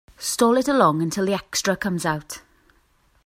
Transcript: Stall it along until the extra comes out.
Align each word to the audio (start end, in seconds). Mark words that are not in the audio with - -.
Stall 0.17 0.57
it 0.57 0.67
along 0.67 1.03
until 1.03 1.27
the 1.27 1.35
extra 1.35 1.77
comes 1.77 2.07
out. 2.07 2.39